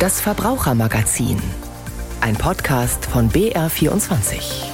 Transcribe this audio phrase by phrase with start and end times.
[0.00, 1.36] Das Verbrauchermagazin.
[2.22, 4.64] Ein Podcast von BR24.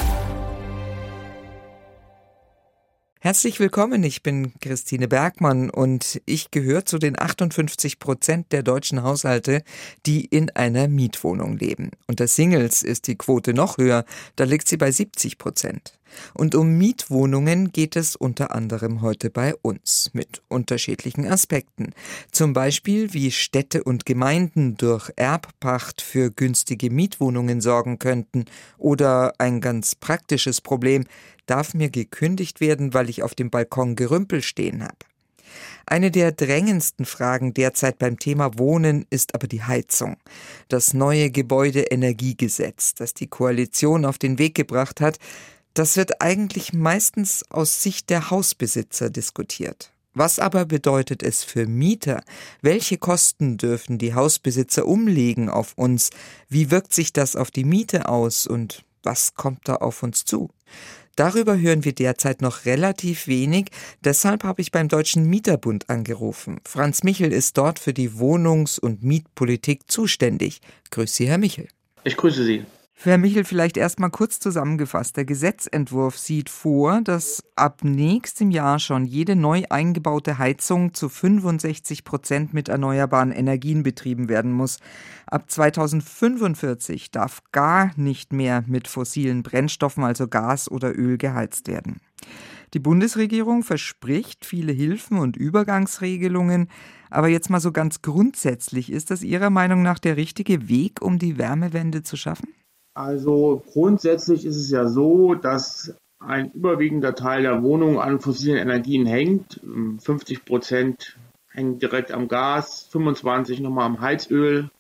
[3.19, 9.03] Herzlich willkommen, ich bin Christine Bergmann und ich gehöre zu den 58 Prozent der deutschen
[9.03, 9.65] Haushalte,
[10.07, 11.91] die in einer Mietwohnung leben.
[12.07, 14.05] Unter Singles ist die Quote noch höher,
[14.37, 15.99] da liegt sie bei 70 Prozent.
[16.35, 21.93] Und um Mietwohnungen geht es unter anderem heute bei uns mit unterschiedlichen Aspekten.
[22.31, 28.45] Zum Beispiel, wie Städte und Gemeinden durch Erbpacht für günstige Mietwohnungen sorgen könnten
[28.79, 31.05] oder ein ganz praktisches Problem,
[31.47, 34.97] darf mir gekündigt werden, weil ich auf dem Balkon Gerümpel stehen habe.
[35.87, 40.17] Eine der drängendsten Fragen derzeit beim Thema Wohnen ist aber die Heizung.
[40.69, 45.19] Das neue Gebäudeenergiegesetz, das die Koalition auf den Weg gebracht hat,
[45.79, 49.93] das wird eigentlich meistens aus Sicht der Hausbesitzer diskutiert.
[50.15, 52.23] Was aber bedeutet es für Mieter?
[52.63, 56.09] Welche Kosten dürfen die Hausbesitzer umlegen auf uns?
[56.49, 60.49] Wie wirkt sich das auf die Miete aus und was kommt da auf uns zu?
[61.17, 63.67] Darüber hören wir derzeit noch relativ wenig,
[64.03, 66.61] deshalb habe ich beim Deutschen Mieterbund angerufen.
[66.67, 70.63] Franz Michel ist dort für die Wohnungs- und Mietpolitik zuständig.
[70.91, 71.69] Grüße Sie, Herr Michel.
[72.05, 72.65] Ich grüße Sie.
[73.03, 75.19] Herr Michel, vielleicht erstmal kurz zusammengefasst.
[75.19, 82.05] Der Gesetzentwurf sieht vor, dass ab nächstem Jahr schon jede neu eingebaute Heizung zu 65
[82.05, 84.79] Prozent mit erneuerbaren Energien betrieben werden muss.
[85.27, 92.01] Ab 2045 darf gar nicht mehr mit fossilen Brennstoffen, also Gas oder Öl, geheizt werden.
[92.73, 96.69] Die Bundesregierung verspricht viele Hilfen und Übergangsregelungen,
[97.11, 101.19] aber jetzt mal so ganz grundsätzlich, ist das Ihrer Meinung nach der richtige Weg, um
[101.19, 102.49] die Wärmewende zu schaffen?
[102.97, 109.05] Also grundsätzlich ist es ja so, dass ein überwiegender Teil der Wohnungen an fossilen Energien
[109.05, 109.61] hängt.
[109.99, 111.19] 50 Prozent
[111.51, 114.71] hängen direkt am Gas, 25 nochmal am Heizöl,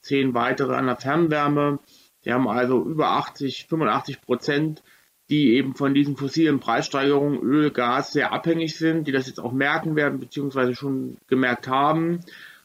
[0.00, 1.78] 10 weitere an der Fernwärme.
[2.22, 4.82] Wir haben also über 80, 85 Prozent,
[5.28, 9.52] die eben von diesen fossilen Preissteigerungen Öl, Gas sehr abhängig sind, die das jetzt auch
[9.52, 12.20] merken werden, beziehungsweise schon gemerkt haben,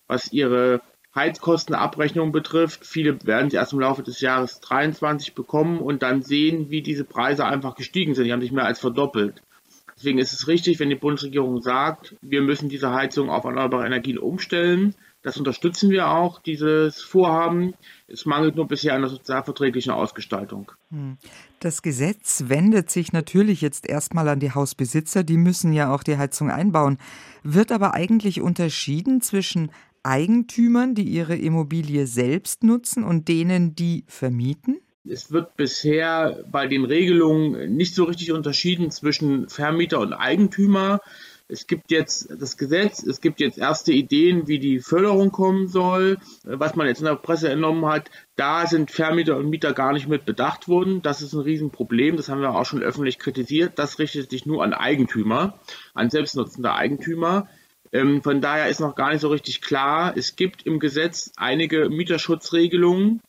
[0.07, 0.79] was ihre
[1.17, 2.85] Heizkostenabrechnung betrifft.
[2.85, 7.03] Viele werden sie erst im Laufe des Jahres 23 bekommen und dann sehen, wie diese
[7.03, 8.23] Preise einfach gestiegen sind.
[8.23, 9.41] Die haben sich mehr als verdoppelt.
[9.97, 14.19] Deswegen ist es richtig, wenn die Bundesregierung sagt, wir müssen diese Heizung auf erneuerbare Energien
[14.19, 14.94] umstellen.
[15.23, 17.73] Das unterstützen wir auch, dieses Vorhaben.
[18.07, 20.72] Es mangelt nur bisher an der sozialverträglichen Ausgestaltung.
[20.91, 21.17] Hm.
[21.59, 26.17] Das Gesetz wendet sich natürlich jetzt erstmal an die Hausbesitzer, die müssen ja auch die
[26.17, 26.99] Heizung einbauen.
[27.41, 29.72] Wird aber eigentlich unterschieden zwischen
[30.07, 34.79] Eigentümern, die ihre Immobilie selbst nutzen und denen, die vermieten?
[35.09, 41.01] Es wird bisher bei den Regelungen nicht so richtig unterschieden zwischen Vermieter und Eigentümer.
[41.50, 46.17] Es gibt jetzt das Gesetz, es gibt jetzt erste Ideen, wie die Förderung kommen soll.
[46.44, 50.09] Was man jetzt in der Presse entnommen hat, da sind Vermieter und Mieter gar nicht
[50.09, 51.01] mit bedacht worden.
[51.01, 52.17] Das ist ein Riesenproblem.
[52.17, 53.79] Das haben wir auch schon öffentlich kritisiert.
[53.79, 55.59] Das richtet sich nur an Eigentümer,
[55.94, 57.47] an selbstnutzende Eigentümer.
[57.91, 60.15] Ähm, von daher ist noch gar nicht so richtig klar.
[60.15, 63.21] Es gibt im Gesetz einige Mieterschutzregelungen.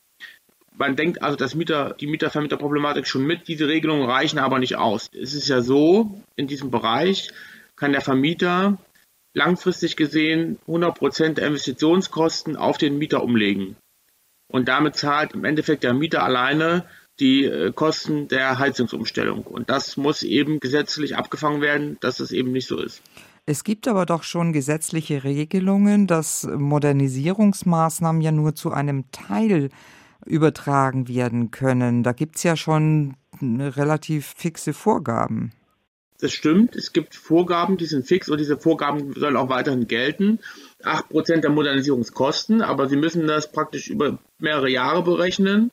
[0.76, 3.48] Man denkt also, dass Mieter, die Mieter-Vermieter-Problematik schon mit.
[3.48, 5.10] Diese Regelungen reichen aber nicht aus.
[5.12, 7.30] Es ist ja so, in diesem Bereich
[7.76, 8.78] kann der Vermieter
[9.34, 13.76] langfristig gesehen 100% der Investitionskosten auf den Mieter umlegen.
[14.50, 16.84] Und damit zahlt im Endeffekt der Mieter alleine
[17.20, 19.42] die äh, Kosten der Heizungsumstellung.
[19.42, 23.02] Und das muss eben gesetzlich abgefangen werden, dass es eben nicht so ist.
[23.50, 29.70] Es gibt aber doch schon gesetzliche Regelungen, dass Modernisierungsmaßnahmen ja nur zu einem Teil
[30.26, 32.02] übertragen werden können.
[32.02, 35.52] Da gibt es ja schon relativ fixe Vorgaben.
[36.20, 40.40] Das stimmt, es gibt Vorgaben, die sind fix und diese Vorgaben sollen auch weiterhin gelten.
[40.82, 45.70] 8% der Modernisierungskosten, aber Sie müssen das praktisch über mehrere Jahre berechnen.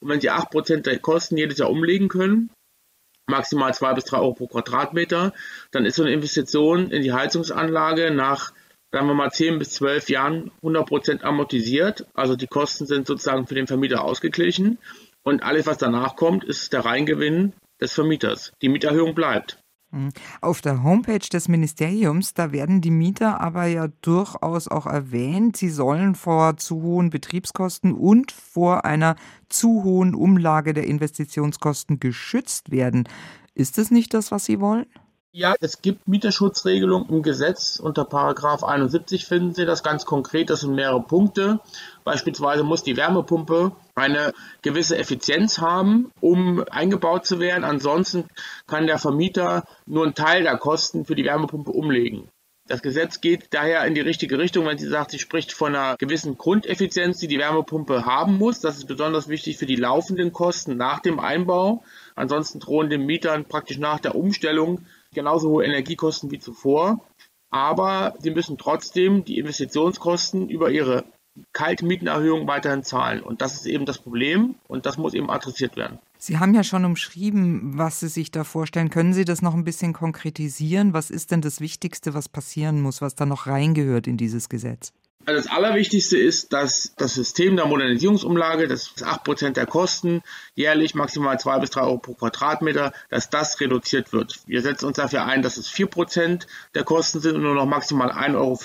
[0.00, 2.50] Und wenn Sie 8% der Kosten jedes Jahr umlegen können,
[3.26, 5.32] maximal zwei bis drei Euro pro Quadratmeter,
[5.70, 8.52] dann ist so eine Investition in die Heizungsanlage nach,
[8.92, 12.06] sagen wir mal, zehn bis zwölf Jahren 100 Prozent amortisiert.
[12.14, 14.78] Also die Kosten sind sozusagen für den Vermieter ausgeglichen
[15.22, 18.52] und alles, was danach kommt, ist der Reingewinn des Vermieters.
[18.62, 19.58] Die Mieterhöhung bleibt.
[19.96, 20.10] Mhm.
[20.40, 25.70] Auf der Homepage des Ministeriums, da werden die Mieter aber ja durchaus auch erwähnt, sie
[25.70, 29.16] sollen vor zu hohen Betriebskosten und vor einer
[29.48, 33.08] zu hohen Umlage der Investitionskosten geschützt werden.
[33.54, 34.86] Ist das nicht das, was Sie wollen?
[35.38, 37.78] Ja, es gibt Mieterschutzregelungen im Gesetz.
[37.78, 40.48] Unter Paragraph 71 finden Sie das ganz konkret.
[40.48, 41.60] Das sind mehrere Punkte.
[42.04, 47.64] Beispielsweise muss die Wärmepumpe eine gewisse Effizienz haben, um eingebaut zu werden.
[47.64, 48.24] Ansonsten
[48.66, 52.30] kann der Vermieter nur einen Teil der Kosten für die Wärmepumpe umlegen.
[52.66, 55.96] Das Gesetz geht daher in die richtige Richtung, wenn sie sagt, sie spricht von einer
[55.98, 58.60] gewissen Grundeffizienz, die die Wärmepumpe haben muss.
[58.60, 61.84] Das ist besonders wichtig für die laufenden Kosten nach dem Einbau.
[62.14, 64.80] Ansonsten drohen den Mietern praktisch nach der Umstellung
[65.16, 67.00] genauso hohe Energiekosten wie zuvor.
[67.50, 71.04] Aber sie müssen trotzdem die Investitionskosten über ihre
[71.52, 73.22] Kaltmietenerhöhung weiterhin zahlen.
[73.22, 75.98] Und das ist eben das Problem und das muss eben adressiert werden.
[76.18, 78.90] Sie haben ja schon umschrieben, was Sie sich da vorstellen.
[78.90, 80.94] Können Sie das noch ein bisschen konkretisieren?
[80.94, 84.92] Was ist denn das Wichtigste, was passieren muss, was da noch reingehört in dieses Gesetz?
[85.26, 90.22] Also das Allerwichtigste ist, dass das System der Modernisierungsumlage, das ist 8% der Kosten,
[90.54, 94.38] jährlich maximal 2 bis 3 Euro pro Quadratmeter, dass das reduziert wird.
[94.46, 96.46] Wir setzen uns dafür ein, dass es 4%
[96.76, 98.56] der Kosten sind und nur noch maximal 1,50 Euro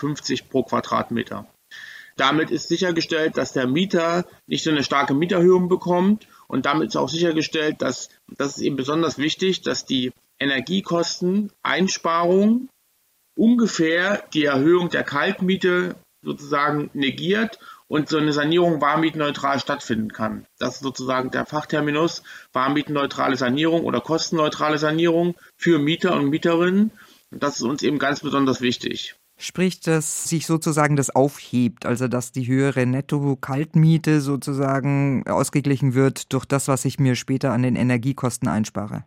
[0.49, 1.47] pro Quadratmeter.
[2.15, 6.95] Damit ist sichergestellt, dass der Mieter nicht so eine starke Mieterhöhung bekommt und damit ist
[6.95, 12.69] auch sichergestellt, dass, das ist eben besonders wichtig, dass die Energiekosteneinsparung
[13.35, 20.45] ungefähr die Erhöhung der Kaltmiete sozusagen negiert und so eine Sanierung warmmietneutral stattfinden kann.
[20.59, 22.23] Das ist sozusagen der Fachterminus
[22.53, 26.91] warmmietenneutrale Sanierung oder kostenneutrale Sanierung für Mieter und Mieterinnen.
[27.31, 29.15] Und das ist uns eben ganz besonders wichtig.
[29.37, 36.45] Sprich, dass sich sozusagen das aufhebt, also dass die höhere Netto-Kaltmiete sozusagen ausgeglichen wird durch
[36.45, 39.03] das, was ich mir später an den Energiekosten einspare.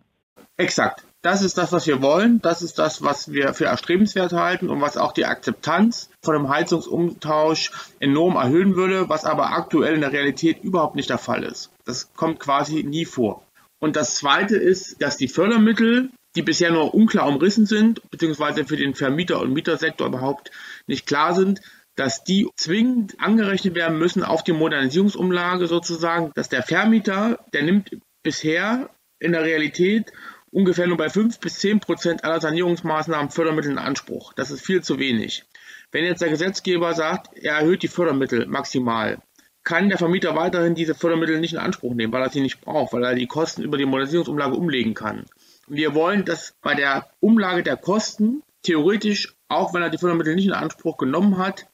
[0.57, 1.07] Exakt.
[1.25, 2.43] Das ist das, was wir wollen.
[2.43, 6.51] Das ist das, was wir für erstrebenswert halten und was auch die Akzeptanz von einem
[6.51, 11.71] Heizungsumtausch enorm erhöhen würde, was aber aktuell in der Realität überhaupt nicht der Fall ist.
[11.87, 13.43] Das kommt quasi nie vor.
[13.79, 18.77] Und das Zweite ist, dass die Fördermittel die bisher nur unklar umrissen sind, beziehungsweise für
[18.77, 20.51] den Vermieter- und Mietersektor überhaupt
[20.87, 21.63] nicht klar sind,
[21.97, 27.97] dass die zwingend angerechnet werden müssen auf die Modernisierungsumlage sozusagen, dass der Vermieter, der nimmt
[28.23, 28.91] bisher
[29.21, 30.13] in der Realität
[30.55, 34.33] ungefähr nur bei 5 bis 10 Prozent aller Sanierungsmaßnahmen Fördermittel in Anspruch.
[34.35, 35.45] Das ist viel zu wenig.
[35.91, 39.19] Wenn jetzt der Gesetzgeber sagt, er erhöht die Fördermittel maximal,
[39.65, 42.93] kann der Vermieter weiterhin diese Fördermittel nicht in Anspruch nehmen, weil er sie nicht braucht,
[42.93, 45.25] weil er die Kosten über die Modernisierungsumlage umlegen kann.
[45.67, 50.47] Wir wollen, dass bei der Umlage der Kosten theoretisch, auch wenn er die Fördermittel nicht
[50.47, 51.67] in Anspruch genommen hat,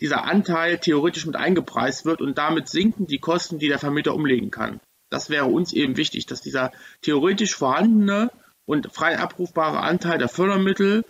[0.00, 4.50] dieser Anteil theoretisch mit eingepreist wird und damit sinken die Kosten, die der Vermieter umlegen
[4.50, 4.80] kann.
[5.14, 8.32] Das wäre uns eben wichtig, dass dieser theoretisch vorhandene
[8.66, 11.04] und frei abrufbare Anteil der Fördermittel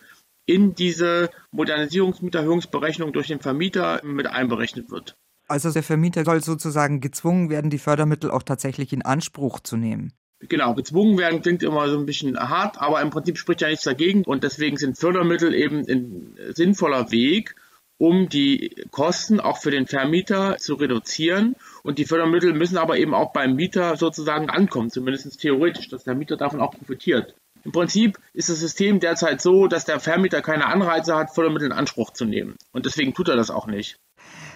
[0.45, 5.17] in diese Modernisierungsmieterhöhungsberechnung durch den Vermieter mit einberechnet wird.
[5.49, 10.13] Also der Vermieter soll sozusagen gezwungen werden, die Fördermittel auch tatsächlich in Anspruch zu nehmen.
[10.41, 13.85] Genau, gezwungen werden klingt immer so ein bisschen hart, aber im Prinzip spricht ja nichts
[13.85, 17.57] dagegen und deswegen sind Fördermittel eben ein sinnvoller Weg,
[17.97, 21.57] um die Kosten auch für den Vermieter zu reduzieren.
[21.85, 26.15] Und die Fördermittel müssen aber eben auch beim Mieter sozusagen ankommen, zumindest theoretisch, dass der
[26.15, 27.37] Mieter davon auch profitiert.
[27.63, 31.73] Im Prinzip ist das System derzeit so, dass der Vermieter keine Anreize hat, Fördermittel in
[31.73, 32.57] Anspruch zu nehmen.
[32.73, 33.97] Und deswegen tut er das auch nicht.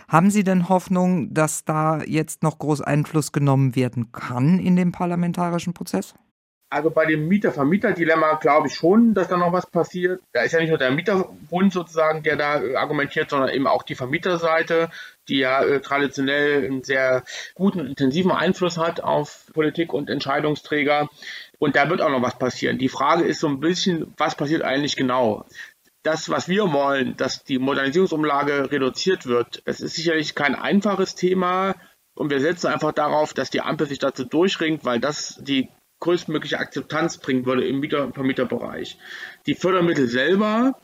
[0.08, 4.92] Haben Sie denn Hoffnung, dass da jetzt noch groß Einfluss genommen werden kann in dem
[4.92, 6.14] parlamentarischen Prozess?
[6.70, 10.20] Also bei dem Mieter-Vermieter-Dilemma glaube ich schon, dass da noch was passiert.
[10.32, 13.82] Da ist ja nicht nur der Mieterbund sozusagen, der da äh, argumentiert, sondern eben auch
[13.82, 14.90] die Vermieterseite,
[15.28, 17.24] die ja äh, traditionell einen sehr
[17.54, 21.08] guten, intensiven Einfluss hat auf Politik und Entscheidungsträger.
[21.58, 22.76] Und da wird auch noch was passieren.
[22.76, 25.46] Die Frage ist so ein bisschen, was passiert eigentlich genau?
[26.02, 31.74] das, was wir wollen, dass die Modernisierungsumlage reduziert wird, das ist sicherlich kein einfaches Thema.
[32.14, 35.68] Und wir setzen einfach darauf, dass die Ampel sich dazu durchringt, weil das die
[36.00, 38.98] größtmögliche Akzeptanz bringen würde im Mieter- Vermieterbereich.
[39.46, 40.78] Die Fördermittel selber,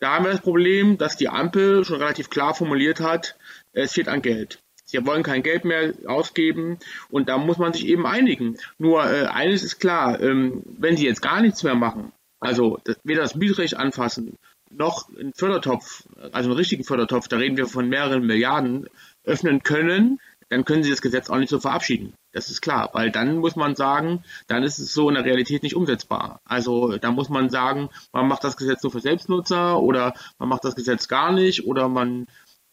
[0.00, 3.36] da haben wir das Problem, dass die Ampel schon relativ klar formuliert hat,
[3.72, 4.62] es fehlt an Geld.
[4.84, 6.78] Sie wollen kein Geld mehr ausgeben
[7.10, 8.56] und da muss man sich eben einigen.
[8.78, 12.96] Nur äh, eines ist klar, ähm, wenn sie jetzt gar nichts mehr machen, also das,
[13.04, 14.36] weder das Mietrecht anfassen,
[14.70, 18.88] noch einen Fördertopf, also einen richtigen Fördertopf, da reden wir von mehreren Milliarden,
[19.24, 22.12] öffnen können, dann können sie das Gesetz auch nicht so verabschieden.
[22.32, 25.62] Das ist klar, weil dann muss man sagen, dann ist es so in der Realität
[25.62, 26.40] nicht umsetzbar.
[26.44, 30.64] Also da muss man sagen, man macht das Gesetz nur für Selbstnutzer oder man macht
[30.64, 32.26] das Gesetz gar nicht oder man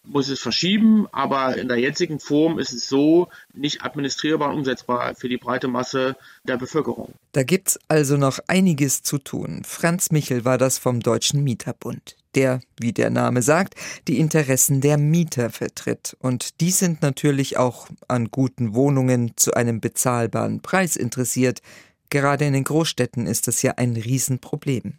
[0.08, 5.16] muss es verschieben, aber in der jetzigen Form ist es so nicht administrierbar und umsetzbar
[5.16, 7.14] für die breite Masse der Bevölkerung.
[7.34, 9.62] Da gibt's also noch einiges zu tun.
[9.66, 13.76] Franz Michel war das vom Deutschen Mieterbund, der, wie der Name sagt,
[14.08, 16.16] die Interessen der Mieter vertritt.
[16.20, 21.62] Und die sind natürlich auch an guten Wohnungen zu einem bezahlbaren Preis interessiert.
[22.10, 24.94] Gerade in den Großstädten ist das ja ein Riesenproblem.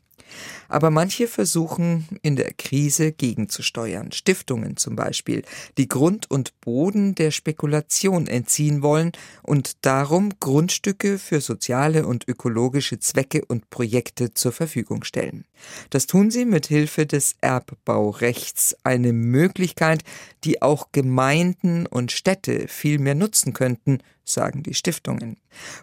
[0.69, 4.13] Aber manche versuchen in der Krise gegenzusteuern.
[4.13, 5.43] Stiftungen zum Beispiel,
[5.79, 12.99] die Grund und Boden der Spekulation entziehen wollen und darum Grundstücke für soziale und ökologische
[12.99, 15.45] Zwecke und Projekte zur Verfügung stellen.
[15.91, 20.03] Das tun sie mit Hilfe des Erbbaurechts, eine Möglichkeit,
[20.45, 25.37] die auch Gemeinden und Städte viel mehr nutzen könnten, sagen die Stiftungen.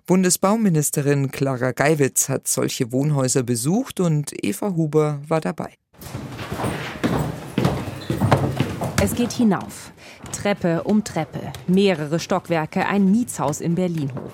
[0.06, 5.74] Bundesbauministerin Clara Geiwitz hat solche Wohnhäuser besucht und Eva Huber war dabei.
[9.02, 9.92] Es geht hinauf.
[10.32, 14.32] Treppe um Treppe, mehrere Stockwerke, ein Mietshaus in Berlin hoch.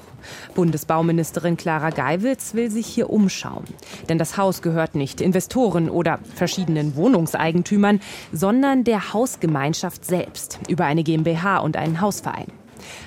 [0.55, 3.65] Bundesbauministerin Clara Geiwitz will sich hier umschauen.
[4.07, 7.99] Denn das Haus gehört nicht Investoren oder verschiedenen Wohnungseigentümern,
[8.31, 12.47] sondern der Hausgemeinschaft selbst über eine GmbH und einen Hausverein.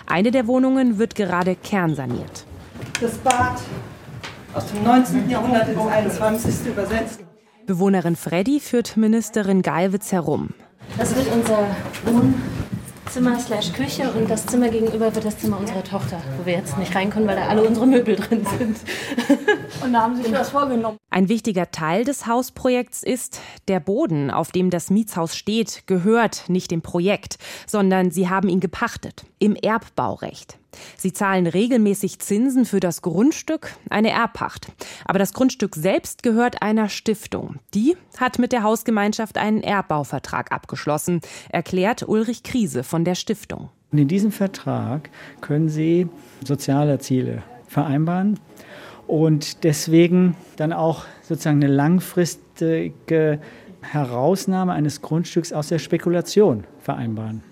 [0.06, 2.44] Eine der Wohnungen wird gerade kernsaniert.
[3.00, 3.60] Das Bad
[4.54, 5.28] aus dem 19.
[5.28, 6.66] Jahrhundert ins 21.
[6.66, 7.20] übersetzt.
[7.66, 10.50] Bewohnerin Freddy führt Ministerin Geiwitz herum.
[10.98, 11.66] Das wird unser
[12.04, 12.34] Wohn
[13.10, 16.76] Zimmer slash Küche und das Zimmer gegenüber wird das Zimmer unserer Tochter, wo wir jetzt
[16.78, 18.76] nicht rein können, weil da alle unsere Möbel drin sind.
[19.82, 20.98] und da haben sie sich was vorgenommen.
[21.10, 26.70] Ein wichtiger Teil des Hausprojekts ist, der Boden, auf dem das Mietshaus steht, gehört nicht
[26.70, 30.58] dem Projekt, sondern sie haben ihn gepachtet im Erbbaurecht.
[30.96, 34.68] Sie zahlen regelmäßig Zinsen für das Grundstück, eine Erbpacht.
[35.04, 37.56] Aber das Grundstück selbst gehört einer Stiftung.
[37.74, 43.70] Die hat mit der Hausgemeinschaft einen Erbbauvertrag abgeschlossen, erklärt Ulrich Krise von der Stiftung.
[43.92, 46.08] Und in diesem Vertrag können Sie
[46.44, 48.40] soziale Ziele vereinbaren
[49.06, 53.40] und deswegen dann auch sozusagen eine langfristige
[53.82, 57.42] Herausnahme eines Grundstücks aus der Spekulation vereinbaren.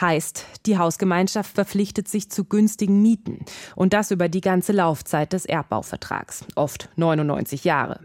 [0.00, 3.44] Heißt, die Hausgemeinschaft verpflichtet sich zu günstigen Mieten.
[3.76, 8.00] Und das über die ganze Laufzeit des Erbbauvertrags, oft 99 Jahre.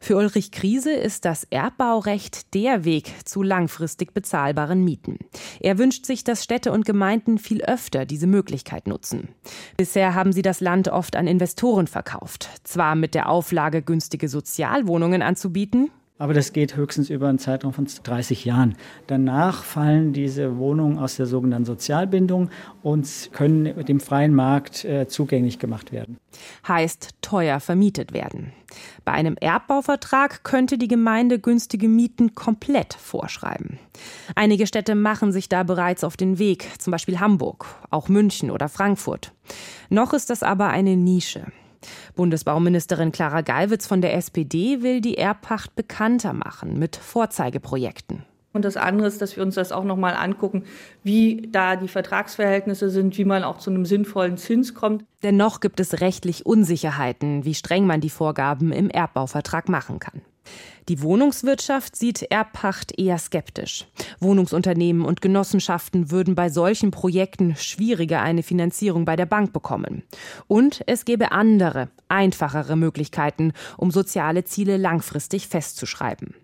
[0.00, 5.18] Für Ulrich Krise ist das Erbbaurecht der Weg zu langfristig bezahlbaren Mieten.
[5.60, 9.28] Er wünscht sich, dass Städte und Gemeinden viel öfter diese Möglichkeit nutzen.
[9.76, 15.22] Bisher haben sie das Land oft an Investoren verkauft, zwar mit der Auflage, günstige Sozialwohnungen
[15.22, 18.76] anzubieten, aber das geht höchstens über einen Zeitraum von 30 Jahren.
[19.08, 22.50] Danach fallen diese Wohnungen aus der sogenannten Sozialbindung
[22.82, 26.18] und können dem freien Markt äh, zugänglich gemacht werden.
[26.66, 28.52] Heißt teuer vermietet werden.
[29.04, 33.78] Bei einem Erbbauvertrag könnte die Gemeinde günstige Mieten komplett vorschreiben.
[34.36, 38.68] Einige Städte machen sich da bereits auf den Weg, zum Beispiel Hamburg, auch München oder
[38.68, 39.32] Frankfurt.
[39.90, 41.46] Noch ist das aber eine Nische.
[42.14, 48.24] Bundesbauministerin Clara Geiwitz von der SPD will die Erbpacht bekannter machen mit Vorzeigeprojekten.
[48.54, 50.62] Und das andere ist, dass wir uns das auch noch mal angucken,
[51.02, 55.04] wie da die Vertragsverhältnisse sind, wie man auch zu einem sinnvollen Zins kommt.
[55.24, 60.22] Dennoch gibt es rechtlich Unsicherheiten, wie streng man die Vorgaben im Erbbauvertrag machen kann.
[60.88, 63.86] Die Wohnungswirtschaft sieht Erbpacht eher skeptisch.
[64.20, 70.02] Wohnungsunternehmen und Genossenschaften würden bei solchen Projekten schwieriger eine Finanzierung bei der Bank bekommen.
[70.46, 76.34] Und es gäbe andere, einfachere Möglichkeiten, um soziale Ziele langfristig festzuschreiben.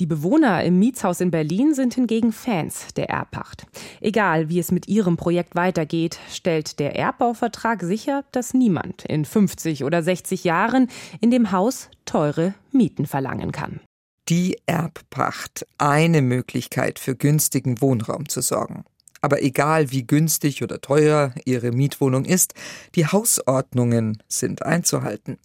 [0.00, 3.66] Die Bewohner im Mietshaus in Berlin sind hingegen Fans der Erbpacht.
[4.00, 9.84] Egal, wie es mit ihrem Projekt weitergeht, stellt der Erbbauvertrag sicher, dass niemand in 50
[9.84, 10.88] oder 60 Jahren
[11.20, 13.80] in dem Haus teure Mieten verlangen kann.
[14.28, 18.84] Die Erbpacht, eine Möglichkeit für günstigen Wohnraum zu sorgen.
[19.20, 22.52] Aber egal wie günstig oder teuer Ihre Mietwohnung ist,
[22.94, 25.38] die Hausordnungen sind einzuhalten.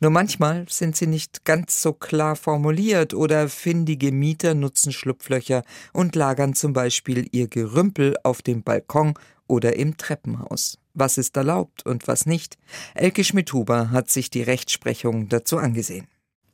[0.00, 6.14] Nur manchmal sind sie nicht ganz so klar formuliert oder findige Mieter nutzen Schlupflöcher und
[6.14, 9.14] lagern zum Beispiel ihr Gerümpel auf dem Balkon
[9.46, 10.78] oder im Treppenhaus.
[10.94, 12.58] Was ist erlaubt und was nicht?
[12.94, 16.08] Elke Schmidhuber hat sich die Rechtsprechung dazu angesehen.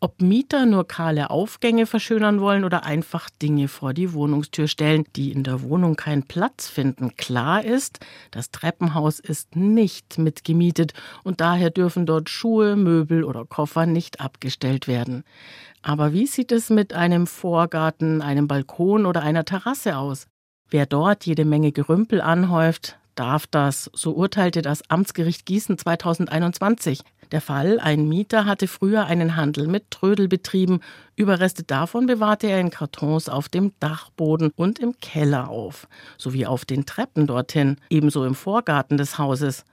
[0.04, 5.32] Ob Mieter nur kahle Aufgänge verschönern wollen oder einfach Dinge vor die Wohnungstür stellen, die
[5.32, 7.16] in der Wohnung keinen Platz finden.
[7.16, 10.92] Klar ist, das Treppenhaus ist nicht mitgemietet
[11.22, 15.24] und daher dürfen dort Schuhe, Möbel oder Koffer nicht abgestellt werden.
[15.80, 20.26] Aber wie sieht es mit einem Vorgarten, einem Balkon oder einer Terrasse aus?
[20.68, 27.00] Wer dort jede Menge Gerümpel anhäuft, darf das, so urteilte das Amtsgericht Gießen 2021.
[27.34, 30.78] Der Fall, ein Mieter hatte früher einen Handel mit Trödel betrieben,
[31.16, 36.64] Überreste davon bewahrte er in Kartons auf dem Dachboden und im Keller auf, sowie auf
[36.64, 39.64] den Treppen dorthin, ebenso im Vorgarten des Hauses.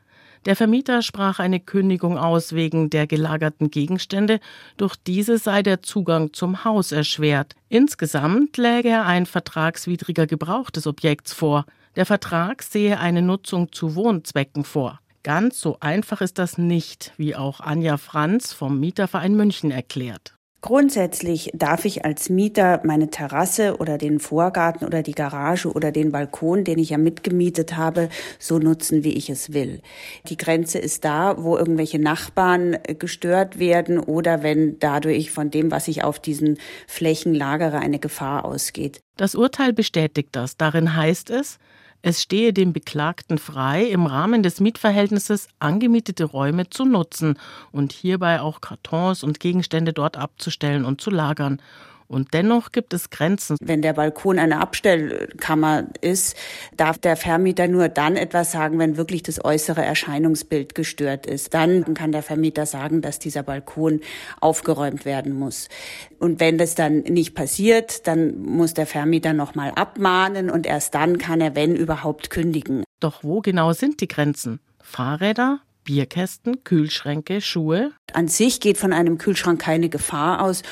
[0.47, 4.39] Der Vermieter sprach eine Kündigung aus wegen der gelagerten Gegenstände,
[4.77, 7.53] durch diese sei der Zugang zum Haus erschwert.
[7.69, 11.67] Insgesamt läge ein vertragswidriger Gebrauch des Objekts vor.
[11.95, 15.00] Der Vertrag sehe eine Nutzung zu Wohnzwecken vor.
[15.23, 20.35] Ganz so einfach ist das nicht, wie auch Anja Franz vom Mieterverein München erklärt.
[20.61, 26.11] Grundsätzlich darf ich als Mieter meine Terrasse oder den Vorgarten oder die Garage oder den
[26.11, 29.81] Balkon, den ich ja mitgemietet habe, so nutzen, wie ich es will.
[30.29, 35.87] Die Grenze ist da, wo irgendwelche Nachbarn gestört werden oder wenn dadurch von dem, was
[35.87, 39.01] ich auf diesen Flächen lagere, eine Gefahr ausgeht.
[39.17, 40.57] Das Urteil bestätigt das.
[40.57, 41.57] Darin heißt es,
[42.01, 47.37] es stehe dem Beklagten frei, im Rahmen des Mietverhältnisses angemietete Räume zu nutzen
[47.71, 51.61] und hierbei auch Kartons und Gegenstände dort abzustellen und zu lagern.
[52.11, 53.55] Und dennoch gibt es Grenzen.
[53.61, 56.35] Wenn der Balkon eine Abstellkammer ist,
[56.75, 61.53] darf der Vermieter nur dann etwas sagen, wenn wirklich das äußere Erscheinungsbild gestört ist.
[61.53, 64.01] Dann kann der Vermieter sagen, dass dieser Balkon
[64.41, 65.69] aufgeräumt werden muss.
[66.19, 71.17] Und wenn das dann nicht passiert, dann muss der Vermieter nochmal abmahnen und erst dann
[71.17, 72.83] kann er, wenn überhaupt, kündigen.
[72.99, 74.59] Doch wo genau sind die Grenzen?
[74.83, 77.91] Fahrräder, Bierkästen, Kühlschränke, Schuhe?
[78.13, 80.63] An sich geht von einem Kühlschrank keine Gefahr aus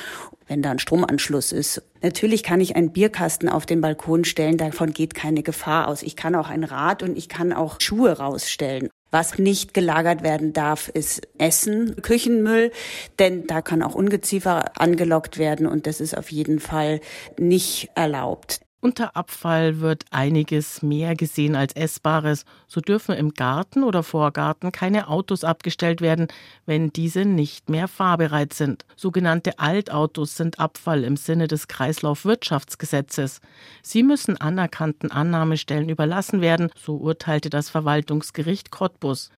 [0.50, 1.80] wenn da ein Stromanschluss ist.
[2.02, 6.02] Natürlich kann ich einen Bierkasten auf den Balkon stellen, davon geht keine Gefahr aus.
[6.02, 8.88] Ich kann auch ein Rad und ich kann auch Schuhe rausstellen.
[9.12, 12.72] Was nicht gelagert werden darf, ist Essen, Küchenmüll,
[13.20, 17.00] denn da kann auch Ungeziefer angelockt werden und das ist auf jeden Fall
[17.38, 18.60] nicht erlaubt.
[18.82, 22.46] Unter Abfall wird einiges mehr gesehen als Essbares.
[22.66, 26.28] So dürfen im Garten oder Vorgarten keine Autos abgestellt werden,
[26.64, 28.86] wenn diese nicht mehr fahrbereit sind.
[28.96, 33.42] Sogenannte Altautos sind Abfall im Sinne des Kreislaufwirtschaftsgesetzes.
[33.82, 39.30] Sie müssen anerkannten Annahmestellen überlassen werden, so urteilte das Verwaltungsgericht Cottbus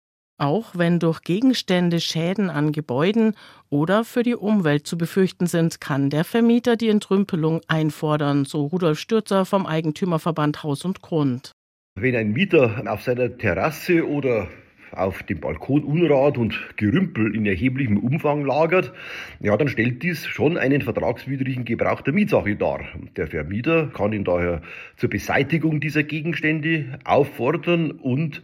[0.43, 3.37] auch wenn durch Gegenstände Schäden an Gebäuden
[3.71, 8.99] oder für die Umwelt zu befürchten sind, kann der Vermieter die Entrümpelung einfordern, so Rudolf
[8.99, 11.53] Stürzer vom Eigentümerverband Haus und Grund.
[11.95, 14.49] Wenn ein Mieter auf seiner Terrasse oder
[14.93, 18.93] auf dem Balkon Unrat und Gerümpel in erheblichem Umfang lagert,
[19.41, 22.81] ja, dann stellt dies schon einen vertragswidrigen Gebrauch der Mietsache dar.
[23.17, 24.63] Der Vermieter kann ihn daher
[24.97, 28.43] zur Beseitigung dieser Gegenstände auffordern und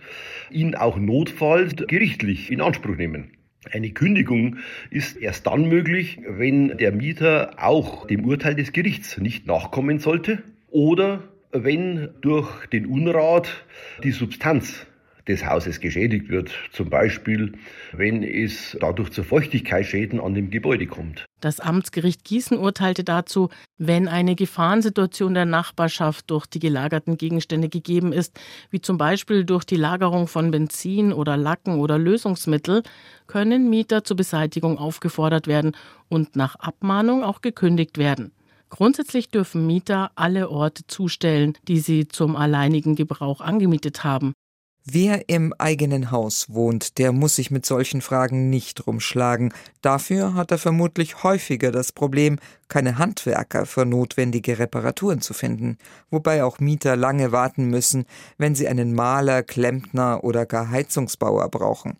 [0.50, 3.30] ihn auch notfalls gerichtlich in Anspruch nehmen.
[3.72, 4.58] Eine Kündigung
[4.90, 10.42] ist erst dann möglich, wenn der Mieter auch dem Urteil des Gerichts nicht nachkommen sollte
[10.70, 13.64] oder wenn durch den Unrat
[14.02, 14.86] die Substanz
[15.28, 16.50] des Hauses geschädigt wird.
[16.72, 17.52] Zum Beispiel,
[17.92, 21.26] wenn es dadurch zu Feuchtigkeitsschäden an dem Gebäude kommt.
[21.40, 28.12] Das Amtsgericht Gießen urteilte dazu, wenn eine Gefahrensituation der Nachbarschaft durch die gelagerten Gegenstände gegeben
[28.12, 32.82] ist, wie zum Beispiel durch die Lagerung von Benzin oder Lacken oder Lösungsmittel,
[33.28, 35.76] können Mieter zur Beseitigung aufgefordert werden
[36.08, 38.32] und nach Abmahnung auch gekündigt werden.
[38.70, 44.34] Grundsätzlich dürfen Mieter alle Orte zustellen, die sie zum alleinigen Gebrauch angemietet haben.
[44.90, 49.52] Wer im eigenen Haus wohnt, der muss sich mit solchen Fragen nicht rumschlagen.
[49.82, 55.76] Dafür hat er vermutlich häufiger das Problem, keine Handwerker für notwendige Reparaturen zu finden,
[56.08, 58.06] wobei auch Mieter lange warten müssen,
[58.38, 61.98] wenn sie einen Maler, Klempner oder gar Heizungsbauer brauchen.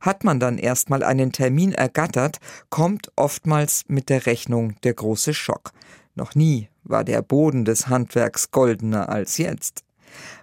[0.00, 5.70] Hat man dann erstmal einen Termin ergattert, kommt oftmals mit der Rechnung der große Schock.
[6.16, 9.84] Noch nie war der Boden des Handwerks goldener als jetzt.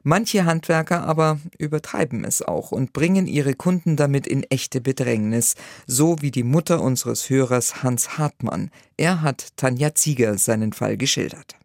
[0.03, 5.55] Manche Handwerker aber übertreiben es auch und bringen ihre Kunden damit in echte Bedrängnis,
[5.87, 8.71] so wie die Mutter unseres Hörers Hans Hartmann.
[8.97, 11.55] Er hat Tanja Zieger seinen Fall geschildert.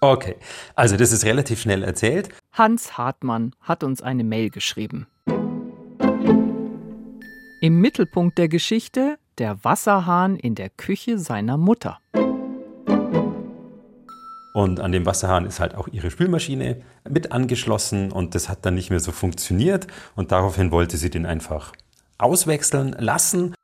[0.00, 0.36] Okay,
[0.76, 2.28] also das ist relativ schnell erzählt.
[2.52, 5.08] Hans Hartmann hat uns eine Mail geschrieben.
[7.60, 11.98] Im Mittelpunkt der Geschichte der Wasserhahn in der Küche seiner Mutter.
[14.58, 18.74] Und an dem Wasserhahn ist halt auch ihre Spülmaschine mit angeschlossen und das hat dann
[18.74, 21.72] nicht mehr so funktioniert und daraufhin wollte sie den einfach
[22.18, 23.54] auswechseln lassen.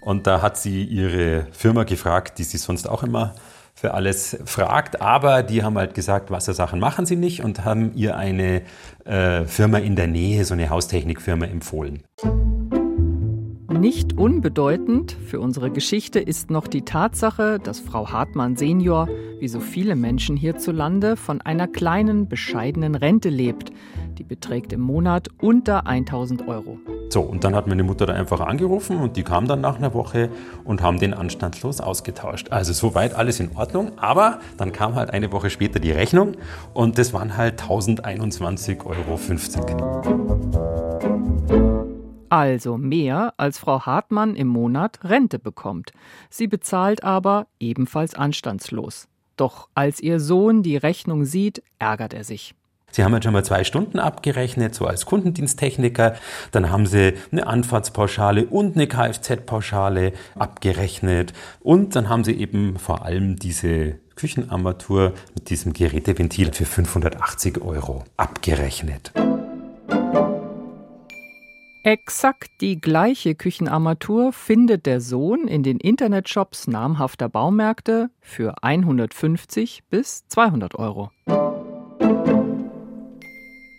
[0.00, 3.34] Und da hat sie ihre Firma gefragt, die sie sonst auch immer
[3.74, 8.16] für alles fragt, aber die haben halt gesagt, Wassersachen machen sie nicht und haben ihr
[8.16, 8.62] eine
[9.06, 12.04] äh, Firma in der Nähe, so eine Haustechnikfirma empfohlen.
[13.78, 19.06] Nicht unbedeutend für unsere Geschichte ist noch die Tatsache, dass Frau Hartmann Senior,
[19.38, 23.70] wie so viele Menschen hierzulande, von einer kleinen, bescheidenen Rente lebt.
[24.16, 26.78] Die beträgt im Monat unter 1000 Euro.
[27.10, 29.92] So, und dann hat meine Mutter da einfach angerufen und die kam dann nach einer
[29.92, 30.30] Woche
[30.64, 32.50] und haben den anstandslos ausgetauscht.
[32.50, 36.32] Also soweit alles in Ordnung, aber dann kam halt eine Woche später die Rechnung
[36.72, 40.95] und das waren halt 1021,50 Euro.
[42.28, 45.92] Also mehr, als Frau Hartmann im Monat Rente bekommt.
[46.28, 49.08] Sie bezahlt aber ebenfalls anstandslos.
[49.36, 52.54] Doch als ihr Sohn die Rechnung sieht, ärgert er sich.
[52.90, 56.14] Sie haben jetzt schon mal zwei Stunden abgerechnet, so als Kundendiensttechniker.
[56.52, 61.34] Dann haben Sie eine Anfahrtspauschale und eine Kfz-Pauschale abgerechnet.
[61.60, 68.04] Und dann haben Sie eben vor allem diese Küchenarmatur mit diesem Geräteventil für 580 Euro
[68.16, 69.12] abgerechnet.
[71.86, 80.26] Exakt die gleiche Küchenarmatur findet der Sohn in den Internetshops namhafter Baumärkte für 150 bis
[80.26, 81.12] 200 Euro.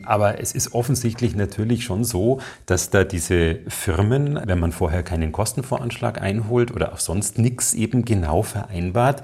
[0.06, 5.34] Aber es ist offensichtlich natürlich schon so, dass da diese Firmen, wenn man vorher keinen
[5.34, 9.22] Kostenvoranschlag einholt oder auch sonst nichts eben genau vereinbart,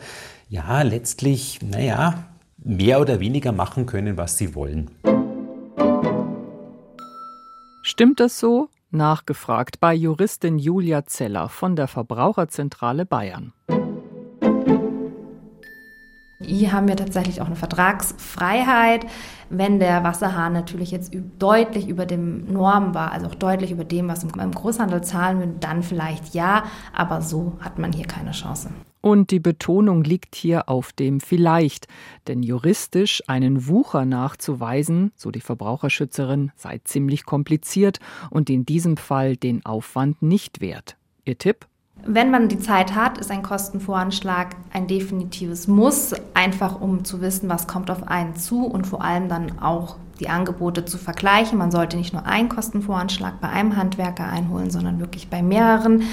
[0.50, 2.26] ja, letztlich, naja,
[2.58, 4.92] mehr oder weniger machen können, was sie wollen.
[7.94, 8.70] Stimmt das so?
[8.90, 13.54] Nachgefragt bei Juristin Julia Zeller von der Verbraucherzentrale Bayern.
[16.40, 19.06] Hier haben wir tatsächlich auch eine Vertragsfreiheit.
[19.52, 24.08] Wenn der Wasserhahn natürlich jetzt deutlich über dem Norm war, also auch deutlich über dem,
[24.08, 28.72] was im Großhandel zahlen würde, dann vielleicht ja, aber so hat man hier keine Chance.
[29.06, 31.90] Und die Betonung liegt hier auf dem vielleicht,
[32.30, 39.36] denn juristisch einen Wucher nachzuweisen, so die Verbraucherschützerin, sei ziemlich kompliziert und in diesem Fall
[39.36, 40.96] den Aufwand nicht wert.
[41.26, 41.68] Ihr Tipp?
[42.06, 47.50] Wenn man die Zeit hat, ist ein Kostenvoranschlag ein definitives Muss, einfach um zu wissen,
[47.50, 51.58] was kommt auf einen zu und vor allem dann auch die Angebote zu vergleichen.
[51.58, 56.04] Man sollte nicht nur einen Kostenvoranschlag bei einem Handwerker einholen, sondern wirklich bei mehreren.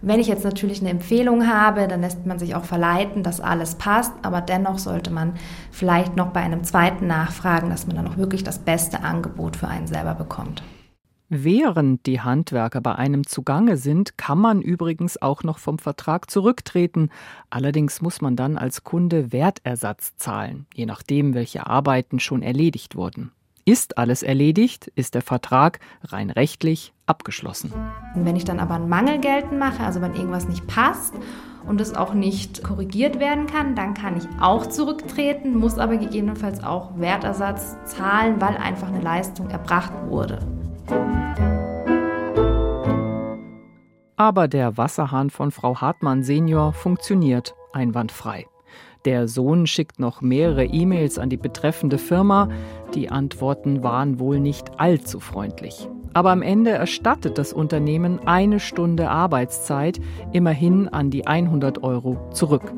[0.00, 3.74] Wenn ich jetzt natürlich eine Empfehlung habe, dann lässt man sich auch verleiten, dass alles
[3.74, 5.34] passt, aber dennoch sollte man
[5.72, 9.66] vielleicht noch bei einem zweiten nachfragen, dass man dann auch wirklich das beste Angebot für
[9.66, 10.62] einen selber bekommt.
[11.30, 17.10] Während die Handwerker bei einem zugange sind, kann man übrigens auch noch vom Vertrag zurücktreten.
[17.50, 23.32] Allerdings muss man dann als Kunde Wertersatz zahlen, je nachdem, welche Arbeiten schon erledigt wurden.
[23.68, 27.70] Ist alles erledigt, ist der Vertrag rein rechtlich abgeschlossen.
[28.14, 31.12] Wenn ich dann aber ein Mangel geltend mache, also wenn irgendwas nicht passt
[31.66, 36.64] und es auch nicht korrigiert werden kann, dann kann ich auch zurücktreten, muss aber gegebenenfalls
[36.64, 40.38] auch Wertersatz zahlen, weil einfach eine Leistung erbracht wurde.
[44.16, 48.46] Aber der Wasserhahn von Frau Hartmann Senior funktioniert einwandfrei.
[49.04, 52.48] Der Sohn schickt noch mehrere E-Mails an die betreffende Firma.
[52.94, 55.88] Die Antworten waren wohl nicht allzu freundlich.
[56.14, 60.00] Aber am Ende erstattet das Unternehmen eine Stunde Arbeitszeit
[60.32, 62.72] immerhin an die 100 Euro zurück.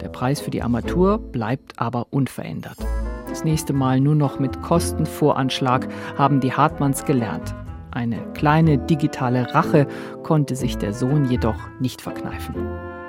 [0.00, 2.76] Der Preis für die Armatur bleibt aber unverändert.
[3.28, 7.54] Das nächste Mal nur noch mit Kostenvoranschlag haben die Hartmanns gelernt.
[7.90, 9.86] Eine kleine digitale Rache
[10.22, 12.54] konnte sich der Sohn jedoch nicht verkneifen.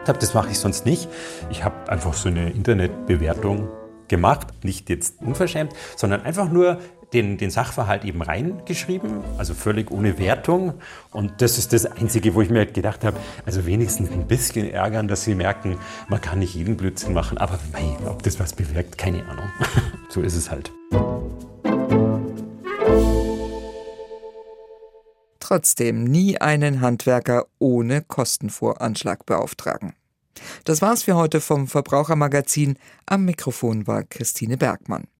[0.06, 1.10] Das mache ich sonst nicht.
[1.50, 3.68] Ich habe einfach so eine Internetbewertung
[4.08, 6.80] gemacht, nicht jetzt unverschämt, sondern einfach nur
[7.14, 10.74] den, den Sachverhalt eben reingeschrieben, also völlig ohne Wertung.
[11.12, 14.70] Und das ist das Einzige, wo ich mir halt gedacht habe, also wenigstens ein bisschen
[14.70, 15.78] ärgern, dass sie merken,
[16.10, 19.50] man kann nicht jeden Blödsinn machen, aber mei, ob das was bewirkt, keine Ahnung.
[20.10, 20.72] so ist es halt.
[25.40, 29.94] Trotzdem nie einen Handwerker ohne Kostenvoranschlag beauftragen.
[30.64, 32.78] Das war's für heute vom Verbrauchermagazin.
[33.06, 35.08] Am Mikrofon war Christine Bergmann.